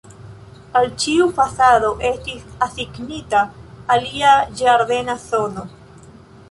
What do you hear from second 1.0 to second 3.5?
ĉiu fasado estis asignita